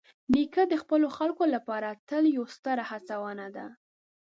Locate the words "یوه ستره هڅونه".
2.35-3.45